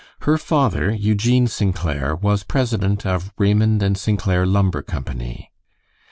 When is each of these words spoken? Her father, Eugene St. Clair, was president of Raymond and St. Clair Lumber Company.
Her 0.21 0.39
father, 0.39 0.89
Eugene 0.91 1.45
St. 1.45 1.75
Clair, 1.75 2.15
was 2.15 2.41
president 2.41 3.05
of 3.05 3.31
Raymond 3.37 3.83
and 3.83 3.95
St. 3.95 4.17
Clair 4.19 4.47
Lumber 4.47 4.81
Company. 4.81 5.51